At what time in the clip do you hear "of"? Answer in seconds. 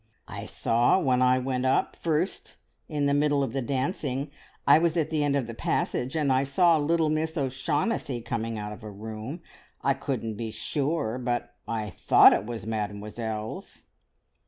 3.43-3.53, 5.35-5.45, 8.73-8.83